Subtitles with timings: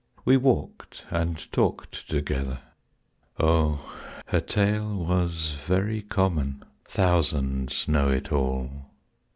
[0.25, 2.57] We walked and talked together.
[3.39, 3.87] O
[4.25, 8.87] her tale Was very common; thousands know it all!